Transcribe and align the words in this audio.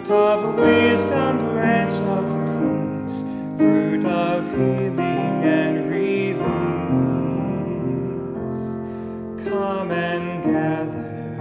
Root 0.00 0.12
of 0.12 0.54
wisdom, 0.54 1.38
branch 1.52 1.92
of 1.92 2.24
peace, 3.04 3.20
fruit 3.58 4.06
of 4.06 4.46
healing 4.46 4.98
and 4.98 5.90
release. 5.90 6.40
Come 9.46 9.90
and 9.90 10.42
gather 10.42 11.36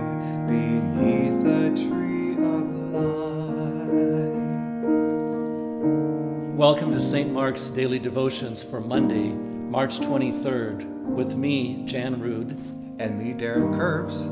beneath 0.45 1.41
the 1.41 1.69
tree 1.81 2.33
of 2.33 2.67
life. 2.91 3.39
Welcome 6.57 6.91
to 6.91 6.99
St. 6.99 7.31
Mark's 7.31 7.69
Daily 7.69 7.99
Devotions 7.99 8.61
for 8.61 8.81
Monday, 8.81 9.29
March 9.29 9.99
23rd, 10.01 10.85
with 11.05 11.37
me, 11.37 11.85
Jan 11.85 12.19
Rood. 12.19 12.59
And 12.99 13.17
me, 13.17 13.31
Darren 13.31 13.73
Curbs. 13.77 14.27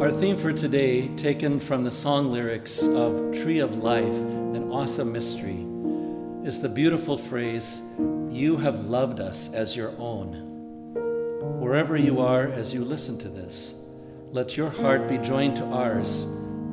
Our 0.00 0.10
theme 0.10 0.38
for 0.38 0.50
today, 0.50 1.08
taken 1.08 1.60
from 1.60 1.84
the 1.84 1.90
song 1.90 2.32
lyrics 2.32 2.82
of 2.86 3.32
Tree 3.34 3.58
of 3.58 3.74
Life, 3.76 4.14
an 4.14 4.72
awesome 4.72 5.12
mystery, 5.12 5.66
is 6.42 6.62
the 6.62 6.70
beautiful 6.70 7.18
phrase, 7.18 7.82
You 8.30 8.56
have 8.56 8.86
loved 8.86 9.20
us 9.20 9.52
as 9.52 9.76
your 9.76 9.92
own. 9.98 10.94
Wherever 11.60 11.98
you 11.98 12.20
are 12.20 12.48
as 12.48 12.72
you 12.72 12.82
listen 12.82 13.18
to 13.18 13.28
this, 13.28 13.74
let 14.32 14.56
your 14.56 14.70
heart 14.70 15.06
be 15.06 15.18
joined 15.18 15.56
to 15.56 15.66
ours 15.66 16.26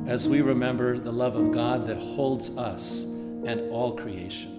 as 0.06 0.26
we 0.26 0.40
remember 0.40 0.98
the 0.98 1.12
love 1.12 1.36
of 1.36 1.52
God 1.52 1.86
that 1.86 1.98
holds 1.98 2.48
us 2.56 3.02
and 3.02 3.70
all 3.70 3.94
creation. 3.94 4.58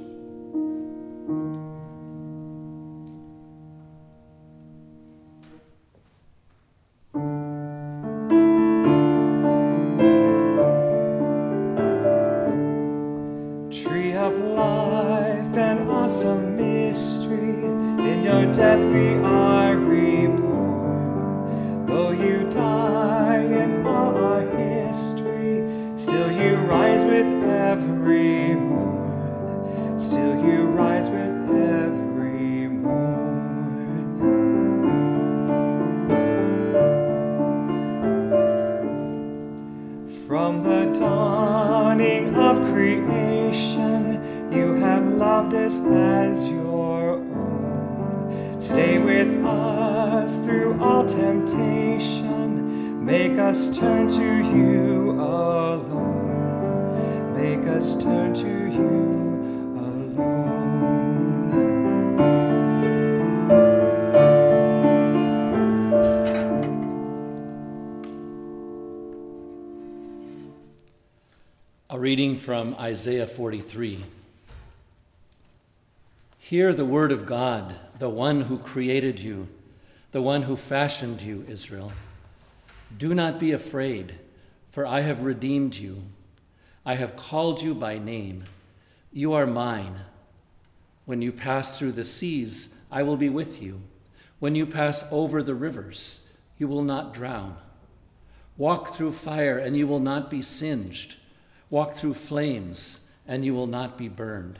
Rise 31.00 31.10
with 31.10 31.50
every 31.50 32.68
morn. 32.68 33.88
From 40.28 40.62
the 40.62 40.92
dawning 41.00 42.36
of 42.36 42.58
creation, 42.72 44.52
you 44.52 44.74
have 44.74 45.08
loved 45.08 45.54
us 45.54 45.80
as 45.82 46.50
your 46.50 47.12
own. 47.12 48.60
Stay 48.60 49.00
with 49.00 49.46
us 49.46 50.38
through 50.40 50.78
all 50.82 51.06
temptation. 51.06 53.06
Make 53.06 53.38
us 53.38 53.70
turn 53.76 54.08
to 54.10 54.22
you 54.22 55.12
alone. 55.12 57.34
Make 57.34 57.66
us 57.68 57.96
turn 57.96 58.34
to 58.36 58.48
you 58.48 59.20
Reading 72.00 72.38
from 72.38 72.78
Isaiah 72.80 73.28
43. 73.28 74.06
Hear 76.38 76.74
the 76.74 76.86
word 76.86 77.12
of 77.12 77.26
God, 77.26 77.76
the 77.98 78.08
one 78.08 78.40
who 78.40 78.58
created 78.58 79.20
you, 79.20 79.50
the 80.14 80.22
one 80.22 80.44
who 80.44 80.56
fashioned 80.56 81.22
you, 81.22 81.44
Israel. 81.50 81.92
Do 82.98 83.14
not 83.14 83.38
be 83.38 83.52
afraid, 83.52 84.18
for 84.70 84.88
I 84.88 85.02
have 85.02 85.24
redeemed 85.24 85.76
you. 85.76 86.04
I 86.86 86.96
have 86.96 87.18
called 87.18 87.62
you 87.62 87.76
by 87.76 87.98
name. 87.98 88.46
You 89.12 89.34
are 89.34 89.46
mine. 89.46 90.00
When 91.04 91.22
you 91.22 91.34
pass 91.34 91.78
through 91.78 91.92
the 91.92 92.06
seas, 92.06 92.76
I 92.90 93.04
will 93.04 93.18
be 93.18 93.28
with 93.28 93.62
you. 93.62 93.82
When 94.40 94.56
you 94.56 94.66
pass 94.66 95.04
over 95.12 95.44
the 95.44 95.54
rivers, 95.54 96.22
you 96.58 96.70
will 96.70 96.82
not 96.82 97.14
drown. 97.14 97.58
Walk 98.56 98.94
through 98.94 99.12
fire, 99.12 99.58
and 99.58 99.76
you 99.76 99.86
will 99.86 100.00
not 100.00 100.30
be 100.30 100.42
singed. 100.42 101.18
Walk 101.70 101.94
through 101.94 102.16
flames, 102.16 103.02
and 103.28 103.46
you 103.46 103.54
will 103.54 103.68
not 103.68 103.98
be 103.98 104.08
burned. 104.08 104.60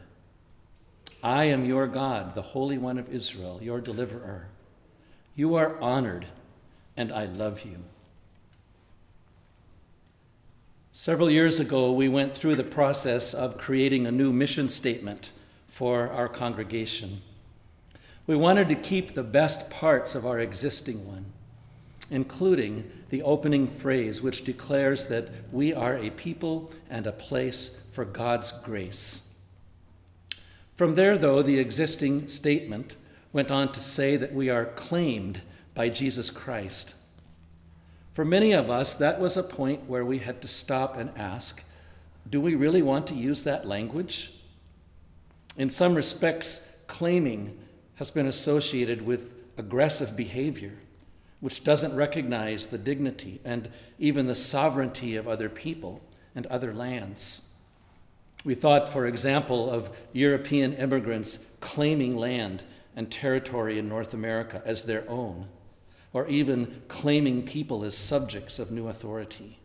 I 1.24 1.46
am 1.46 1.66
your 1.66 1.88
God, 1.88 2.36
the 2.36 2.42
Holy 2.42 2.78
One 2.78 2.98
of 2.98 3.14
Israel, 3.14 3.60
your 3.62 3.82
deliverer. 3.82 4.48
You 5.36 5.56
are 5.56 5.80
honored, 5.80 6.28
and 6.96 7.12
I 7.12 7.26
love 7.26 7.66
you. 7.66 7.78
Several 10.92 11.30
years 11.32 11.60
ago, 11.60 11.92
we 11.92 12.10
went 12.10 12.34
through 12.36 12.56
the 12.56 12.64
process 12.64 13.34
of 13.34 13.58
creating 13.58 14.06
a 14.06 14.12
new 14.12 14.34
mission 14.34 14.68
statement 14.68 15.32
for 15.68 16.10
our 16.10 16.28
congregation. 16.28 17.22
We 18.28 18.36
wanted 18.36 18.70
to 18.70 18.76
keep 18.76 19.14
the 19.14 19.24
best 19.24 19.70
parts 19.70 20.14
of 20.14 20.26
our 20.26 20.40
existing 20.40 21.08
one, 21.08 21.26
including 22.10 22.90
the 23.10 23.22
opening 23.22 23.68
phrase, 23.68 24.22
which 24.22 24.44
declares 24.44 25.06
that 25.06 25.30
we 25.52 25.74
are 25.74 25.96
a 25.98 26.10
people 26.12 26.72
and 26.90 27.06
a 27.06 27.12
place 27.12 27.82
for 27.92 28.06
God's 28.06 28.52
grace. 28.52 29.24
From 30.76 30.96
there, 30.96 31.18
though, 31.18 31.42
the 31.42 31.60
existing 31.60 32.28
statement 32.28 32.96
went 33.34 33.52
on 33.52 33.72
to 33.74 33.82
say 33.82 34.16
that 34.16 34.34
we 34.34 34.50
are 34.50 34.66
claimed 34.66 35.42
by 35.76 35.90
Jesus 35.90 36.30
Christ. 36.30 36.94
For 38.14 38.26
many 38.26 38.54
of 38.54 38.70
us, 38.70 38.96
that 38.96 39.20
was 39.20 39.38
a 39.38 39.44
point 39.44 39.88
where 39.88 40.06
we 40.06 40.20
had 40.20 40.42
to 40.42 40.48
stop 40.48 40.98
and 40.98 41.10
ask 41.18 41.64
do 42.30 42.40
we 42.40 42.54
really 42.54 42.82
want 42.82 43.08
to 43.08 43.16
use 43.16 43.44
that 43.44 43.68
language? 43.68 44.32
In 45.58 45.70
some 45.70 45.96
respects, 45.96 46.68
claiming 46.86 47.58
has 47.96 48.12
been 48.12 48.28
associated 48.28 49.06
with 49.06 49.36
aggressive 49.58 50.16
behavior, 50.16 50.78
which 51.40 51.64
doesn't 51.64 51.96
recognize 51.96 52.68
the 52.68 52.78
dignity 52.78 53.40
and 53.46 53.70
even 53.98 54.26
the 54.26 54.36
sovereignty 54.36 55.16
of 55.16 55.28
other 55.28 55.50
people 55.50 56.02
and 56.36 56.46
other 56.48 56.74
lands. 56.74 57.42
We 58.44 58.56
thought, 58.56 58.90
for 58.90 59.06
example, 59.06 59.70
of 59.70 59.90
European 60.14 60.74
immigrants 60.74 61.40
claiming 61.60 62.16
land 62.16 62.64
and 62.96 63.12
territory 63.12 63.78
in 63.80 63.88
North 63.88 64.14
America 64.14 64.62
as 64.66 64.84
their 64.84 65.10
own, 65.10 65.48
or 66.14 66.28
even 66.28 66.82
claiming 66.88 67.44
people 67.44 67.84
as 67.84 67.96
subjects 67.96 68.60
of 68.60 68.72
new 68.72 68.88
authority. 68.88 69.60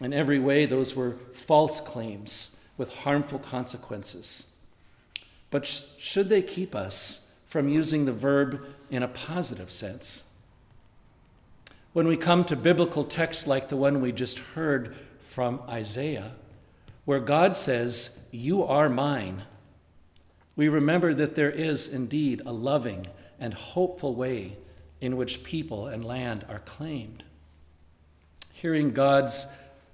In 0.00 0.12
every 0.12 0.38
way, 0.38 0.66
those 0.66 0.96
were 0.96 1.18
false 1.32 1.80
claims 1.80 2.56
with 2.76 2.92
harmful 2.94 3.38
consequences. 3.38 4.46
But 5.50 5.66
sh- 5.66 5.82
should 5.98 6.28
they 6.28 6.42
keep 6.42 6.74
us 6.74 7.28
from 7.46 7.68
using 7.68 8.04
the 8.04 8.12
verb 8.12 8.64
in 8.90 9.02
a 9.02 9.08
positive 9.08 9.70
sense? 9.70 10.24
When 11.92 12.08
we 12.08 12.16
come 12.16 12.44
to 12.46 12.56
biblical 12.56 13.04
texts 13.04 13.46
like 13.46 13.68
the 13.68 13.76
one 13.76 14.00
we 14.00 14.12
just 14.12 14.38
heard 14.38 14.96
from 15.20 15.60
Isaiah, 15.68 16.32
where 17.04 17.20
God 17.20 17.54
says, 17.54 18.18
You 18.30 18.64
are 18.64 18.88
mine, 18.88 19.42
we 20.56 20.68
remember 20.68 21.12
that 21.12 21.34
there 21.34 21.50
is 21.50 21.88
indeed 21.88 22.40
a 22.46 22.52
loving 22.52 23.06
and 23.38 23.52
hopeful 23.52 24.14
way 24.14 24.56
in 25.00 25.16
which 25.16 25.42
people 25.42 25.86
and 25.86 26.04
land 26.04 26.46
are 26.48 26.60
claimed. 26.60 27.24
Hearing 28.52 28.92
God's 28.92 29.46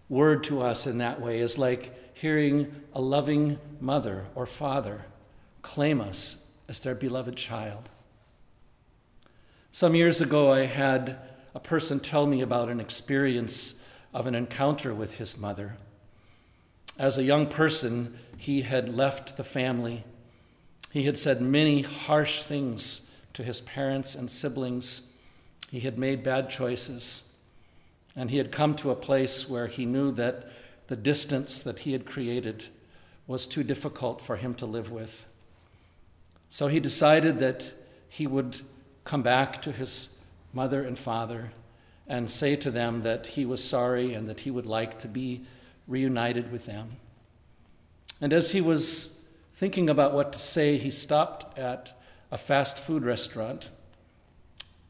word 0.08 0.44
to 0.44 0.62
us 0.62 0.86
in 0.86 0.98
that 0.98 1.20
way 1.20 1.40
is 1.40 1.58
like 1.58 2.14
hearing 2.14 2.74
a 2.92 3.00
loving 3.00 3.58
mother 3.80 4.26
or 4.34 4.46
father 4.46 5.06
claim 5.62 6.00
us 6.00 6.44
as 6.68 6.80
their 6.80 6.94
beloved 6.94 7.36
child. 7.36 7.88
Some 9.70 9.94
years 9.94 10.20
ago, 10.20 10.52
I 10.52 10.66
had 10.66 11.16
a 11.54 11.60
person 11.60 12.00
tell 12.00 12.26
me 12.26 12.40
about 12.40 12.68
an 12.68 12.80
experience 12.80 13.74
of 14.12 14.26
an 14.26 14.34
encounter 14.34 14.94
with 14.94 15.14
his 15.14 15.36
mother. 15.36 15.76
As 16.98 17.16
a 17.16 17.22
young 17.22 17.46
person, 17.46 18.18
he 18.36 18.62
had 18.62 18.94
left 18.94 19.36
the 19.36 19.44
family. 19.44 20.04
He 20.90 21.04
had 21.04 21.16
said 21.16 21.40
many 21.40 21.82
harsh 21.82 22.42
things 22.42 23.10
to 23.34 23.42
his 23.42 23.60
parents 23.60 24.14
and 24.14 24.28
siblings. 24.28 25.02
He 25.70 25.80
had 25.80 25.98
made 25.98 26.24
bad 26.24 26.50
choices. 26.50 27.22
And 28.16 28.30
he 28.30 28.38
had 28.38 28.50
come 28.50 28.74
to 28.76 28.90
a 28.90 28.96
place 28.96 29.48
where 29.48 29.68
he 29.68 29.86
knew 29.86 30.10
that 30.12 30.50
the 30.88 30.96
distance 30.96 31.60
that 31.60 31.80
he 31.80 31.92
had 31.92 32.04
created 32.04 32.64
was 33.26 33.46
too 33.46 33.62
difficult 33.62 34.20
for 34.20 34.36
him 34.36 34.54
to 34.54 34.66
live 34.66 34.90
with. 34.90 35.26
So 36.48 36.68
he 36.68 36.80
decided 36.80 37.38
that 37.38 37.72
he 38.08 38.26
would 38.26 38.62
come 39.04 39.22
back 39.22 39.60
to 39.62 39.70
his 39.70 40.08
mother 40.52 40.82
and 40.82 40.98
father 40.98 41.52
and 42.06 42.30
say 42.30 42.56
to 42.56 42.70
them 42.70 43.02
that 43.02 43.28
he 43.28 43.44
was 43.44 43.62
sorry 43.62 44.14
and 44.14 44.28
that 44.28 44.40
he 44.40 44.50
would 44.50 44.66
like 44.66 44.98
to 45.00 45.08
be 45.08 45.42
reunited 45.86 46.50
with 46.50 46.66
them. 46.66 46.96
And 48.20 48.32
as 48.32 48.52
he 48.52 48.60
was 48.60 49.18
thinking 49.54 49.90
about 49.90 50.14
what 50.14 50.32
to 50.32 50.38
say, 50.38 50.76
he 50.78 50.90
stopped 50.90 51.58
at 51.58 51.98
a 52.30 52.38
fast 52.38 52.78
food 52.78 53.04
restaurant. 53.04 53.68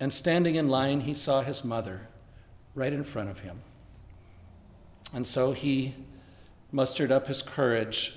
And 0.00 0.12
standing 0.12 0.55
in 0.55 0.69
line, 0.69 1.00
he 1.00 1.14
saw 1.14 1.43
his 1.43 1.64
mother 1.64 2.08
right 2.75 2.93
in 2.93 3.02
front 3.02 3.31
of 3.31 3.40
him. 3.40 3.62
And 5.12 5.26
so 5.26 5.52
he 5.52 5.94
mustered 6.70 7.10
up 7.10 7.26
his 7.26 7.43
courage. 7.43 8.14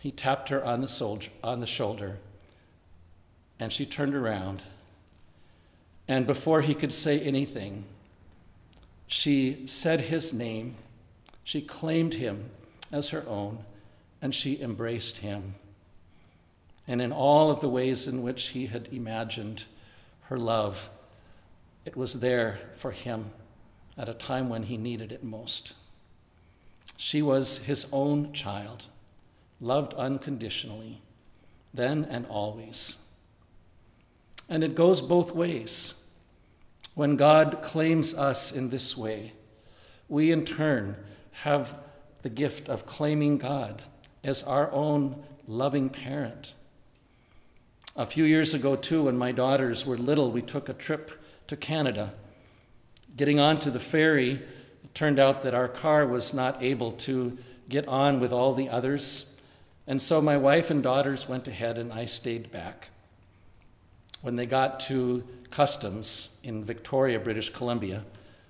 He 0.00 0.10
tapped 0.10 0.48
her 0.48 0.64
on 0.64 0.80
the, 0.80 0.88
soldier, 0.88 1.30
on 1.42 1.60
the 1.60 1.66
shoulder, 1.66 2.18
and 3.60 3.72
she 3.72 3.86
turned 3.86 4.14
around. 4.14 4.62
And 6.06 6.26
before 6.26 6.60
he 6.60 6.74
could 6.74 6.92
say 6.92 7.20
anything, 7.20 7.84
she 9.06 9.66
said 9.66 10.02
his 10.02 10.32
name. 10.32 10.76
She 11.44 11.60
claimed 11.60 12.14
him 12.14 12.50
as 12.92 13.10
her 13.10 13.24
own, 13.26 13.64
and 14.20 14.34
she 14.34 14.60
embraced 14.60 15.18
him. 15.18 15.54
And 16.86 17.00
in 17.00 17.12
all 17.12 17.50
of 17.50 17.60
the 17.60 17.68
ways 17.68 18.06
in 18.06 18.22
which 18.22 18.48
he 18.48 18.66
had 18.66 18.88
imagined 18.92 19.64
her 20.24 20.38
love, 20.38 20.90
it 21.84 21.96
was 21.96 22.20
there 22.20 22.58
for 22.74 22.92
him 22.92 23.30
at 23.96 24.08
a 24.08 24.14
time 24.14 24.48
when 24.48 24.64
he 24.64 24.76
needed 24.76 25.12
it 25.12 25.24
most. 25.24 25.74
She 26.96 27.22
was 27.22 27.58
his 27.58 27.86
own 27.92 28.32
child, 28.32 28.86
loved 29.60 29.94
unconditionally, 29.94 31.02
then 31.72 32.04
and 32.04 32.26
always. 32.26 32.98
And 34.48 34.62
it 34.62 34.74
goes 34.74 35.00
both 35.00 35.34
ways. 35.34 35.94
When 36.94 37.16
God 37.16 37.60
claims 37.62 38.14
us 38.14 38.52
in 38.52 38.70
this 38.70 38.96
way, 38.96 39.32
we 40.08 40.30
in 40.30 40.44
turn 40.44 40.96
have 41.42 41.74
the 42.22 42.28
gift 42.28 42.68
of 42.68 42.86
claiming 42.86 43.38
God 43.38 43.82
as 44.22 44.42
our 44.42 44.70
own 44.72 45.22
loving 45.46 45.90
parent. 45.90 46.54
A 47.96 48.06
few 48.06 48.24
years 48.24 48.54
ago, 48.54 48.76
too, 48.76 49.04
when 49.04 49.16
my 49.16 49.32
daughters 49.32 49.86
were 49.86 49.96
little, 49.96 50.30
we 50.30 50.42
took 50.42 50.68
a 50.68 50.72
trip 50.72 51.22
to 51.46 51.56
Canada. 51.56 52.12
Getting 53.16 53.38
onto 53.38 53.70
the 53.70 53.78
ferry, 53.80 54.42
it 54.82 54.94
turned 54.94 55.18
out 55.18 55.42
that 55.42 55.54
our 55.54 55.68
car 55.68 56.06
was 56.06 56.34
not 56.34 56.62
able 56.62 56.92
to 56.92 57.38
get 57.68 57.86
on 57.86 58.20
with 58.20 58.32
all 58.32 58.54
the 58.54 58.68
others. 58.68 59.34
And 59.86 60.00
so 60.00 60.20
my 60.20 60.36
wife 60.36 60.70
and 60.70 60.82
daughters 60.82 61.28
went 61.28 61.46
ahead, 61.46 61.78
and 61.78 61.92
I 61.92 62.06
stayed 62.06 62.50
back. 62.50 62.90
When 64.24 64.36
they 64.36 64.46
got 64.46 64.80
to 64.88 65.22
customs 65.50 66.30
in 66.42 66.64
Victoria, 66.64 67.20
British 67.20 67.50
Columbia, 67.50 68.04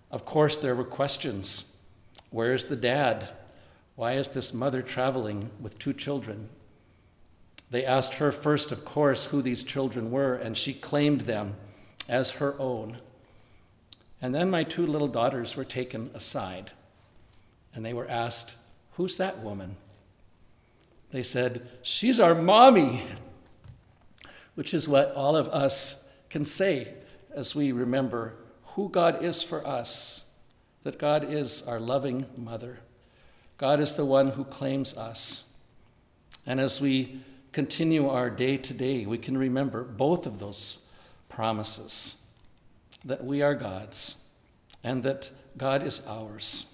of 0.09 0.25
course, 0.25 0.57
there 0.57 0.77
were 0.77 0.85
questions. 0.85 1.77
Where's 2.31 2.67
the 2.67 2.77
dad? 2.77 3.31
Why 3.97 4.13
is 4.13 4.29
this 4.29 4.55
mother 4.55 4.83
traveling 4.83 5.51
with 5.61 5.81
two 5.81 5.93
children? 5.93 6.49
They 7.73 7.85
asked 7.85 8.15
her 8.15 8.31
first, 8.31 8.71
of 8.71 8.85
course, 8.85 9.25
who 9.25 9.43
these 9.43 9.65
children 9.65 10.13
were, 10.13 10.37
and 10.37 10.57
she 10.57 10.75
claimed 10.75 11.23
them 11.23 11.57
as 12.09 12.31
her 12.31 12.55
own. 12.61 12.99
And 14.23 14.33
then 14.33 14.51
my 14.51 14.63
two 14.63 14.87
little 14.87 15.09
daughters 15.09 15.57
were 15.57 15.65
taken 15.65 16.09
aside, 16.15 16.71
and 17.75 17.85
they 17.85 17.93
were 17.93 18.09
asked, 18.09 18.55
Who's 18.93 19.17
that 19.17 19.43
woman? 19.43 19.75
They 21.11 21.25
said, 21.25 21.69
She's 21.83 22.21
our 22.21 22.37
mommy, 22.37 23.03
which 24.55 24.75
is 24.75 24.89
what 24.89 25.15
all 25.15 25.37
of 25.37 25.49
us 25.49 26.05
can 26.31 26.45
say 26.45 26.95
as 27.35 27.55
we 27.55 27.73
remember 27.73 28.35
who 28.75 28.89
God 28.89 29.23
is 29.23 29.43
for 29.43 29.67
us, 29.67 30.25
that 30.83 30.99
God 30.99 31.33
is 31.33 31.63
our 31.63 31.81
loving 31.81 32.27
mother. 32.37 32.81
God 33.57 33.81
is 33.81 33.95
the 33.95 34.05
one 34.05 34.31
who 34.31 34.45
claims 34.45 34.97
us. 34.97 35.45
And 36.47 36.61
as 36.61 36.81
we 36.81 37.21
continue 37.53 38.09
our 38.09 38.31
day 38.31 38.57
to 38.57 38.75
day, 38.75 39.07
we 39.07 39.19
can 39.19 39.39
remember 39.39 39.85
both 39.85 40.27
of 40.27 40.39
those 40.39 40.81
promises 41.29 42.17
that 43.05 43.25
we 43.25 43.43
are 43.43 43.55
God's 43.55 44.17
and 44.83 45.03
that 45.03 45.31
God 45.57 45.83
is 45.83 46.03
ours. 46.07 46.67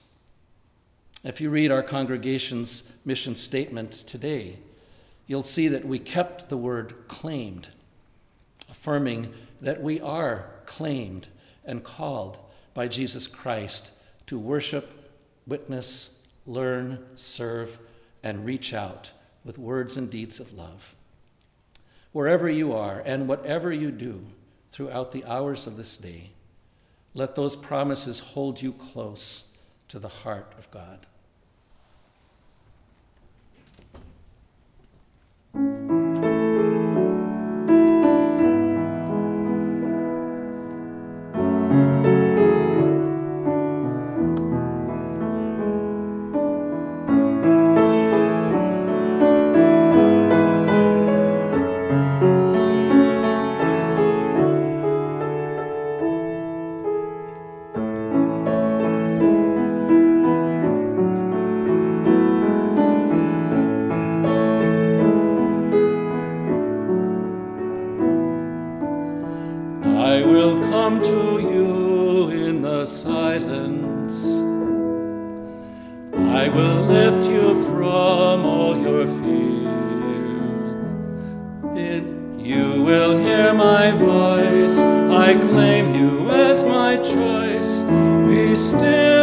If 1.23 1.41
you 1.41 1.51
read 1.51 1.71
our 1.71 1.83
congregation's 1.83 2.83
mission 3.05 3.35
statement 3.35 3.93
today, 3.93 4.59
you'll 5.31 5.45
see 5.45 5.69
that 5.69 5.85
we 5.85 5.97
kept 5.97 6.49
the 6.49 6.57
word 6.57 6.93
claimed, 7.07 7.69
affirming 8.69 9.33
that 9.61 9.81
we 9.81 10.01
are 10.01 10.51
claimed 10.67 11.29
and 11.65 11.85
called 11.85 12.37
by 12.75 12.89
Jesus 12.89 13.29
Christ 13.29 13.93
to 14.27 14.37
worship, 14.37 15.13
witness, 15.47 16.19
learn, 16.47 16.99
serve, 17.15 17.79
and 18.25 18.45
reach 18.45 18.75
out 18.75 19.13
with 19.45 19.57
words 19.57 19.97
and 19.97 20.11
deeds 20.11 20.41
of 20.41 20.53
love. 20.53 20.97
Wherever 22.11 22.49
you 22.49 22.73
are 22.73 23.01
and 23.07 23.29
whatever 23.29 23.73
you 23.73 23.93
do 23.93 24.27
throughout 24.73 25.13
the 25.13 25.25
hours 25.27 25.65
of 25.65 25.77
this 25.77 25.97
day, 25.97 26.31
let 27.15 27.37
those 27.37 27.55
promises 27.55 28.19
hold 28.19 28.61
you 28.61 28.73
close 28.73 29.45
to 29.87 30.01
the 30.01 30.09
heart 30.09 30.53
of 30.59 30.69
God. 30.73 31.07
You 82.51 82.83
will 82.83 83.17
hear 83.17 83.55
my 83.55 83.93
voice. 83.93 84.77
I 84.81 85.39
claim 85.39 85.95
you 85.95 86.33
as 86.33 86.65
my 86.65 86.97
choice. 86.97 87.83
Be 88.27 88.57
still. 88.57 89.20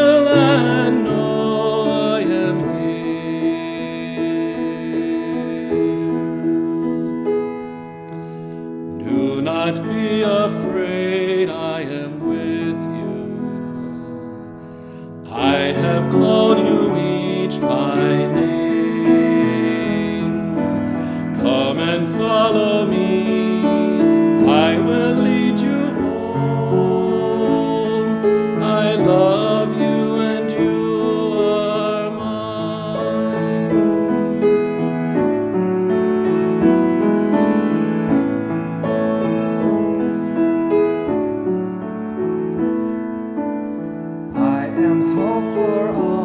For 45.54 45.90
all 45.90 46.17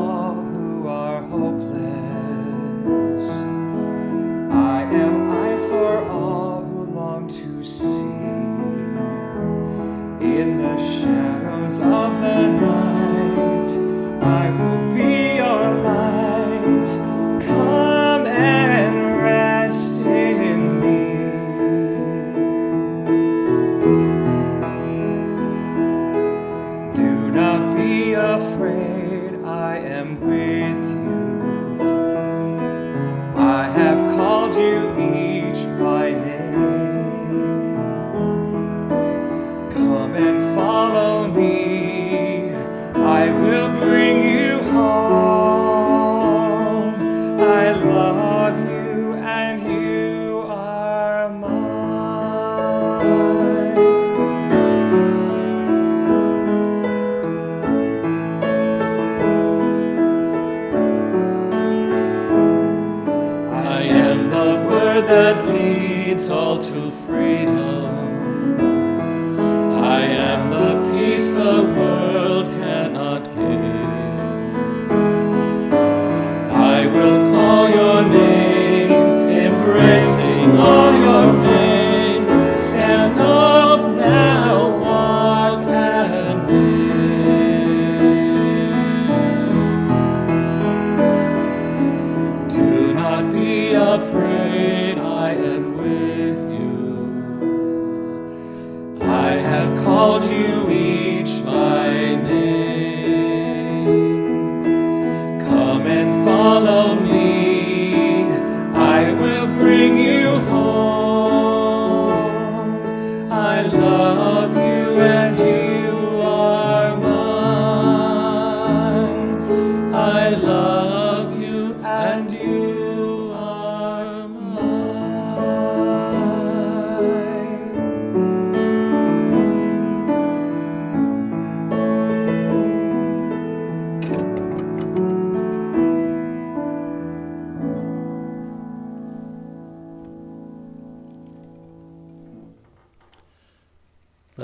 all 66.30 66.58
to 66.58 66.81
I 99.22 99.34
have 99.34 99.84
called 99.84 100.24
you 100.26 100.68
each 100.68 101.44
by 101.46 102.16
name. 102.16 103.86
Come 105.40 105.86
and 105.86 106.24
follow 106.24 107.01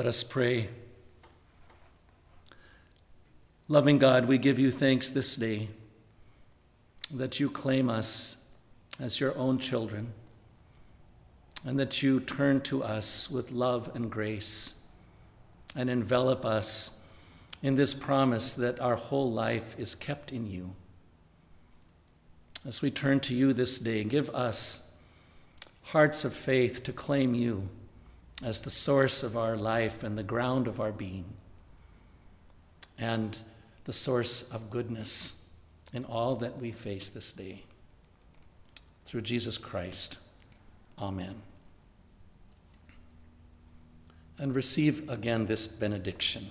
us 0.08 0.22
pray. 0.22 0.70
Loving 3.68 3.98
God, 3.98 4.24
we 4.24 4.38
give 4.38 4.58
you 4.58 4.70
thanks 4.70 5.10
this 5.10 5.36
day 5.36 5.68
that 7.12 7.38
you 7.38 7.50
claim 7.50 7.90
us 7.90 8.38
as 8.98 9.20
your 9.20 9.36
own 9.36 9.58
children 9.58 10.14
and 11.62 11.78
that 11.78 12.02
you 12.02 12.20
turn 12.20 12.62
to 12.62 12.82
us 12.82 13.30
with 13.30 13.52
love 13.52 13.90
and 13.94 14.10
grace 14.10 14.76
and 15.76 15.90
envelop 15.90 16.42
us 16.42 16.90
in 17.62 17.76
this 17.76 17.92
promise 17.92 18.54
that 18.54 18.80
our 18.80 18.96
whole 18.96 19.30
life 19.30 19.74
is 19.78 19.94
kept 19.94 20.32
in 20.32 20.50
you. 20.50 20.74
As 22.66 22.80
we 22.80 22.90
turn 22.90 23.20
to 23.20 23.34
you 23.34 23.52
this 23.52 23.78
day, 23.78 24.04
give 24.04 24.30
us 24.30 24.88
hearts 25.82 26.24
of 26.24 26.32
faith 26.32 26.82
to 26.84 26.92
claim 26.94 27.34
you 27.34 27.68
as 28.44 28.60
the 28.60 28.70
source 28.70 29.22
of 29.22 29.36
our 29.36 29.56
life 29.56 30.02
and 30.02 30.16
the 30.16 30.22
ground 30.22 30.68
of 30.68 30.80
our 30.80 30.92
being, 30.92 31.24
and 32.98 33.38
the 33.84 33.92
source 33.92 34.42
of 34.52 34.70
goodness 34.70 35.34
in 35.92 36.04
all 36.04 36.36
that 36.36 36.58
we 36.58 36.70
face 36.70 37.08
this 37.08 37.32
day. 37.32 37.64
Through 39.04 39.22
Jesus 39.22 39.56
Christ. 39.56 40.18
Amen. 40.98 41.36
And 44.38 44.54
receive 44.54 45.08
again 45.08 45.46
this 45.46 45.66
benediction. 45.66 46.50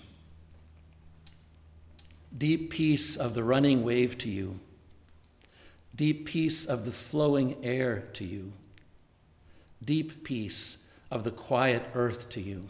Deep 2.36 2.72
peace 2.72 3.16
of 3.16 3.34
the 3.36 3.44
running 3.44 3.84
wave 3.84 4.18
to 4.18 4.30
you, 4.30 4.60
deep 5.96 6.26
peace 6.26 6.66
of 6.66 6.86
the 6.86 6.92
flowing 6.92 7.64
air 7.64 8.08
to 8.14 8.26
you, 8.26 8.54
deep 9.84 10.24
peace 10.24 10.80
of 11.10 11.24
the 11.24 11.32
quiet 11.32 11.84
earth 11.94 12.30
to 12.30 12.42
you, 12.42 12.70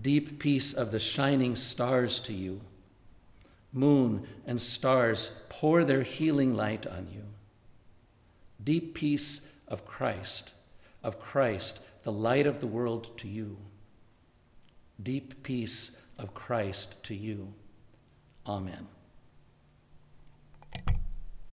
deep 0.00 0.38
peace 0.38 0.72
of 0.72 0.90
the 0.90 0.98
shining 0.98 1.56
stars 1.56 2.20
to 2.20 2.32
you. 2.32 2.60
Moon 3.72 4.26
and 4.46 4.60
stars 4.60 5.30
pour 5.48 5.84
their 5.84 6.02
healing 6.02 6.56
light 6.56 6.86
on 6.86 7.06
you. 7.12 7.22
Deep 8.62 8.94
peace 8.94 9.46
of 9.68 9.84
Christ, 9.84 10.54
of 11.02 11.20
Christ, 11.20 11.80
the 12.02 12.12
light 12.12 12.46
of 12.46 12.60
the 12.60 12.66
world 12.66 13.16
to 13.18 13.28
you. 13.28 13.58
Deep 15.00 15.42
peace 15.42 15.92
of 16.18 16.34
Christ 16.34 17.02
to 17.04 17.14
you. 17.14 17.52
Amen. 18.46 18.88